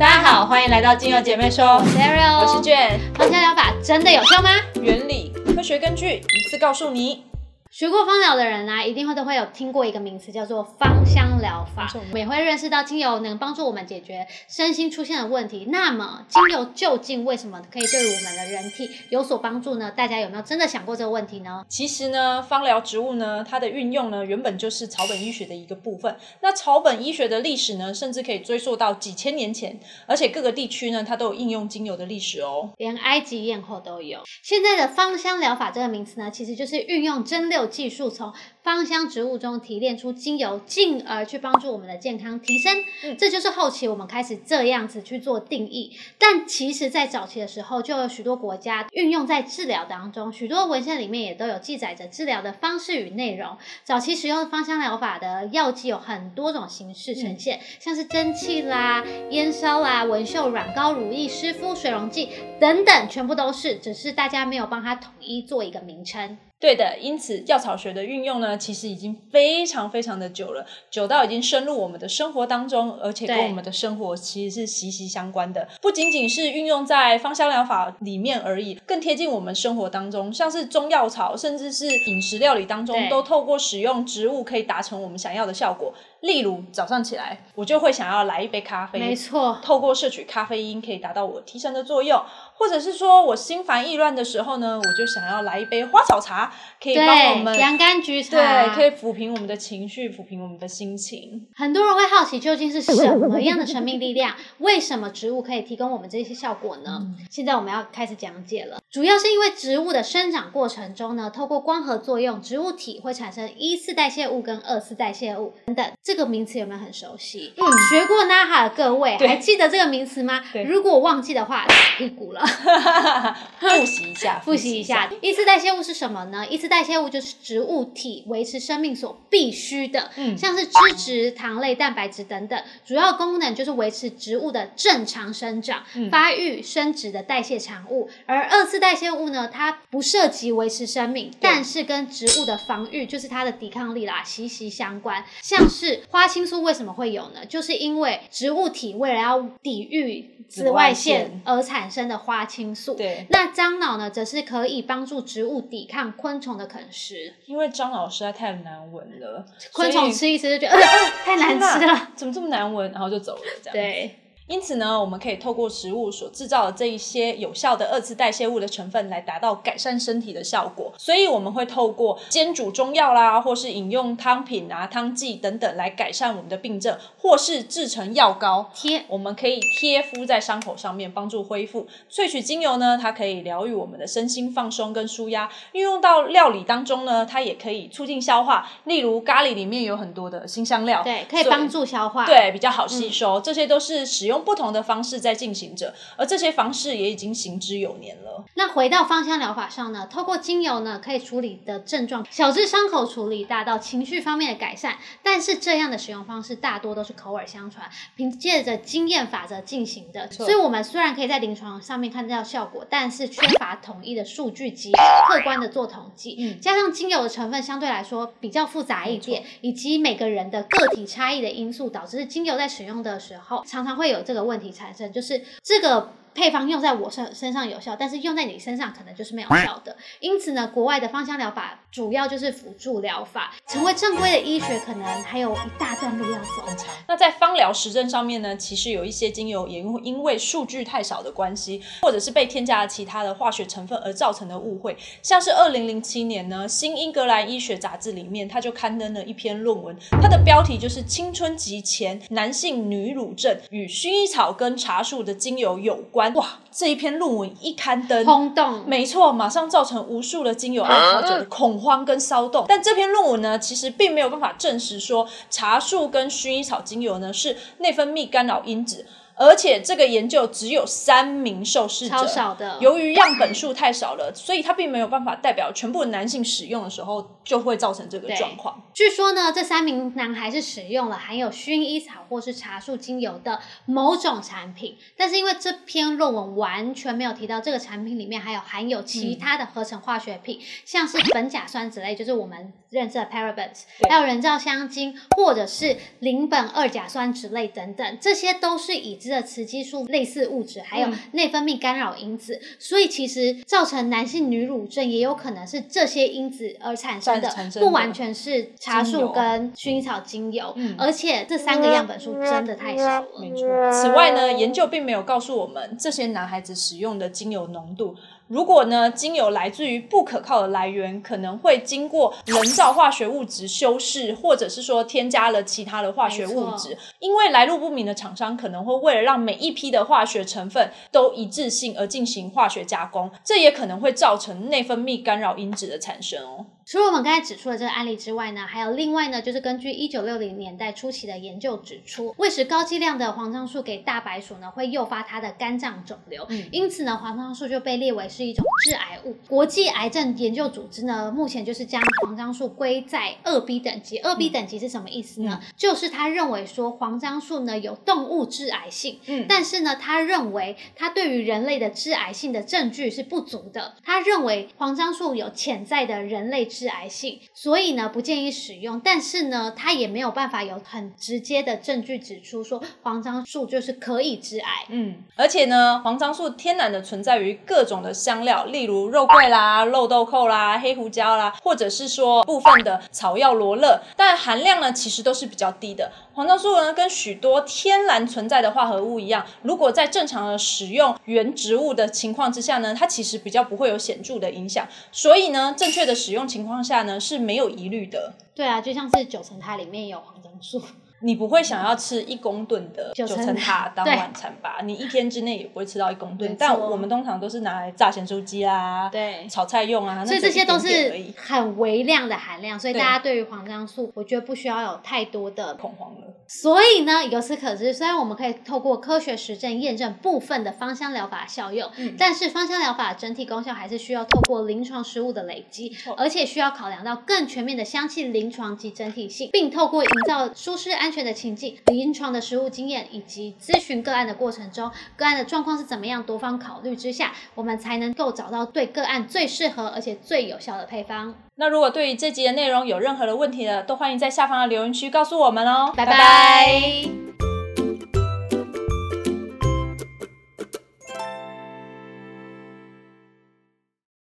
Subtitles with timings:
[0.00, 2.98] 大家好，欢迎来到精油姐妹说，我是 Ariel，我是卷。
[3.18, 4.48] 芳香疗法真的有效吗？
[4.80, 7.22] 原理、科学根据，一次告诉你。
[7.70, 11.88] 学过芳疗的人啊，一定会都会有听过一个名词，叫做芳香疗法。
[11.94, 15.68] 我们也会认识到精油能帮助我们解决身心出现的问题。
[15.70, 19.88] 那么，精油究竟为什么可以对我们的人体有所帮助呢？
[19.92, 21.64] 大家有没有真的想过这个问题呢？
[21.68, 26.16] 其实呢，芳疗植物呢，它的运用呢，原本就是草本医学的一个部分。
[26.42, 34.18] 那草本医学的历史呢，甚至可以追溯到几千年前，而且各个地区呢，它都有应用精油的历史哦，连埃及艳后都有。
[34.42, 37.59] 现在的芳香疗法这个名词呢，其实就是运用蒸馏。
[37.66, 38.32] 技术从
[38.62, 42.84] 芳香植物中提炼出精油，进而去帮助我们的健康提升。
[43.04, 45.96] 嗯，这就是后期我们开始这样子去做定义。
[46.18, 53.56] 但其实，在早期的时候，就有许多国家运用在治疗当中，许多文献里面也都有记载着治疗的方式与内容。
[53.82, 62.28] 早期使用芳香疗法的药剂有很多种形式呈现，像是蒸汽啦、烟烧啦、纹绣软膏、乳液、湿敷、水溶剂
[62.60, 66.36] 等等，全部都是，只是大家没有帮它统一做一个名称。
[66.60, 75.66] 对的，因此药草学的运用呢，其实已经非常非常的久了，久到已经深入我们的生活当中，而且跟我们的生活其实是息息相关的。
[75.80, 85.94] 不仅仅是运用在芳香疗法里面而已，更贴近我们生活当中，像是中药草，甚至是饮食料理当中，都透过使用植物可以达成我们想要的效果。
[86.20, 92.22] 例如早上起来，我就会想要来一杯咖啡，没错，透过摄取咖啡因可以达到我提神的作用。
[92.54, 101.46] 或者是说我心烦意乱的时候呢，我就想要来一杯花草茶，可以帮我们洋甘菊茶，对，可以抚平我们的情绪，抚平我们的心情。
[101.56, 104.36] 很多人会好奇，究竟是什么样的生命力量？
[104.58, 107.00] 为什么植物可以提供我们这些效果呢？
[107.30, 108.78] 现在我们要开始讲解了。
[108.90, 115.92] 主要是因为植物的生长过程中呢，透过光合作用，植物体会产生一次代谢物跟二次代谢物等等。
[116.10, 117.52] 这个名词有没有很熟悉？
[117.56, 120.42] 嗯，学过 NAHA 的各位还记得这个名词吗？
[120.66, 121.64] 如果忘记的话，
[121.96, 122.44] 屁股了。
[123.60, 126.44] 复习一下，复习一下，一次代谢物是什么呢？
[126.48, 138.10] 一次代谢物就是植物体维持生命所必须的，嗯，像是脂质、糖类、蛋白质等等，主要功能就是维持植物的正常生长、发育、生殖的代谢产物。
[138.26, 145.24] 而二次代谢物呢，它不涉及维持生命，但是跟植物的防御，就是它的抵抗力啦，息息相关。
[145.40, 147.44] 像是花青素为什么会有呢？
[147.46, 152.94] 就是因为植物体为了要抵御紫外线而产生的花青素。
[152.94, 157.34] 对，那樟脑呢，则是可以帮助植物抵抗昆虫的啃食。
[157.46, 160.80] 因为樟脑实在太难闻了，昆虫吃一吃就觉得
[161.24, 163.72] 太难吃了，怎么这么难闻，然后就走了这样。
[163.72, 164.16] 对。
[164.50, 170.92] 因此呢，我们可以透过食物所制造的这一些有效的二次代谢物的成分，来达到改善身体的效果。
[170.98, 181.86] 所以我们会透过煎煮中药啦，或是饮用汤品啊、汤剂等等来改善我们的病症，或是制成药膏贴，我们可以贴敷在伤口上面，帮助恢复。
[182.10, 185.48] 萃取精油呢，它可以疗愈我们的身心放松跟舒压。
[185.70, 188.68] 运用到料理当中呢，它也可以促进消化。
[188.82, 193.40] 例如咖喱里面有很多的新香料，对，可以帮助消化，对，比较好吸收。
[193.40, 194.50] 这些都是使用。
[194.50, 198.44] 不同的方式在进行着，而这些方式也已经行之有年了。
[198.54, 200.08] 那回到芳香疗法上呢？
[200.10, 204.96] 透过精油呢，可以处理的症状，小至伤口处理，大到情绪方面的改善。
[205.22, 210.28] 但是这样的使用方式大多都是口耳相传，凭借着经验法则进行的。
[210.32, 214.90] 所以，我们虽然可以在临床上面看到效果，但是缺乏统一的数据及
[215.28, 216.34] 客观的做统计。
[216.40, 224.24] 嗯，加上精油的成分相对来说比较复杂一点，以及每个人的个体差异的因素，导致精油在使用的时候常常会有。
[224.30, 226.12] 这个问题产生，就是这个。
[226.34, 229.96] 配方用在我身身上有效，但是用在你身上可能就是没有效的。
[230.20, 236.62] 因此呢，国外的芳香疗法主要就是辅助疗法，成为正规的医学可能还有一大段路要走。
[236.64, 244.96] 很 长那在芳疗实证上面呢，其实有一些精油也因因为数据太少的关系，或者是被添加了其他的化学成分而造成的误会。
[245.22, 256.19] 像是二零零七年呢，《新英格兰医学杂志》里面，它就刊登了一篇论文，它的标题就是“青春期前男性女乳症与薰衣草跟茶树的精油有关”。
[256.28, 256.46] 哇！
[256.70, 262.64] 这一篇论文一刊登，轰动，没错，马上造成无数的精油爱好者的恐慌跟骚动。
[262.68, 269.04] 但这篇论文呢，其实并没有办法证实说茶树跟薰衣草精油呢是内分泌干扰因子。
[269.40, 272.76] 而且这个研究只有三名受试者，超少的。
[272.78, 278.82] 由于样本数太少了，所以它并没有办法代表全部男性使用的时候就会造成这个状况。
[278.92, 299.29] 据说呢，这三名男孩是使用了含有薰衣草或是茶树精油的某种产品，但是因为这篇论文完全没有提到这个产品里面还有含有其他的合成化学品，像是苯甲酸之类，就是我们认识的 parabens，还有人造香精或者是邻苯二甲酸之类等等，这些都是已知。
[299.30, 307.48] 滋的雌激素类似物质，还有内分泌干扰因子，所以其实造成男性女乳症也有可能是这些因子而产生的，
[307.78, 313.40] 不完全是茶树跟薰衣草精油，而且这三个样本数真的太少了。
[313.40, 313.92] 没错。
[313.92, 318.16] 此外呢，研究并没有告诉我们这些男孩子使用的精油浓度。
[318.50, 326.98] 如果呢，精油来自于不可靠的来源，可能会经过人造化学物质修饰，或者是说添加了其他的化学物质。
[327.20, 336.66] 因为来路不明的厂商可能会为了让每一批的化学成分都一致性而进行化学加工，这也可能会造成内分泌干扰因子的产生哦。
[336.90, 349.36] 除了我们刚才指出的这个案例之外呢，还有另外呢，就是根据一九六零年代初期的研究指出，喂食高剂量的黄樟素给大白鼠呢，会诱发它的肝脏肿瘤，因此呢，黄樟素就被列为是一种致癌物。
[349.46, 354.18] 国际癌症研究组织呢，目前就是将黄樟树归在二 B 等级。
[354.18, 355.60] 二 B 等级是什么意思呢？
[355.76, 363.94] 就是他认为说黄樟树呢有动物致癌性，嗯，但是呢，他认为它对于人类的致癌性的证据是不足的。
[364.02, 366.66] 他认为黄樟树有潜在的人类。
[366.80, 368.98] 致癌性，所以呢不建议使用。
[369.04, 374.86] 但是呢，它也没有办法有很直接的证据指出说黄樟树就是可以致癌。
[374.88, 386.10] 嗯，而且呢，黄樟树天然的存在于各种的香料，例如肉桂啦、肉豆蔻啦、黑胡椒啦，或者是说部分的草药罗勒，但含量呢其实都是比较低的。
[386.32, 394.88] 黄樟树呢，跟许多天然存在的化合物一样，如果在正常的使用原植物的情况之下呢，它其实比较不会有显著的影响。
[395.10, 398.32] 所以呢，正确的使用情况况下呢，是没有疑虑的。
[398.54, 400.80] 对啊，就像是九层塔里面有黄樟树。
[401.22, 404.78] 你不会想要吃一公吨的九层塔 当晚餐吧？
[404.84, 406.56] 你一天之内也不会吃到一公吨。
[406.58, 410.24] 但我们通常都是拿来炸咸酥鸡啦，对，炒菜用啊。
[410.24, 416.34] 所以这些都是很微量的含量，所以大家对于黄姜素，我觉得不需要有太多的恐慌了。
[416.48, 431.09] 所以呢，由此可知，虽然我们可以透过科学实证验证部分的芳香疗法效用，但是芳香疗法整体功效还是需要透过临床实物的累积，而且需要考量到更全面的香气临床及整体性，并透过营造舒适安。
[431.10, 436.22] 安全的情境、临床的实务经验以及咨询个案的过程中，个案的状况是怎么样？
[436.22, 441.34] 多方考虑之下，我们才能够找到对个案最适合而且最有效的配方。
[441.56, 445.92] 那如果对于这集的内容有任何的问题呢，都欢迎在下方的留言区告诉我们哦。
[445.96, 447.19] 拜拜。